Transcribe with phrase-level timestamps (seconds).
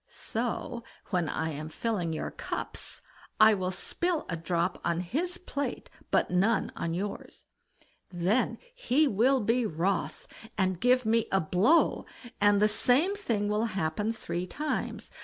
[0.07, 3.03] So when I am filling your cups,
[3.39, 7.45] I will spill a drop on his plate, but none on yours;
[8.09, 10.27] then he will be wroth,
[10.57, 12.07] and give me a blow,
[12.41, 15.11] and the same thing will happen three times.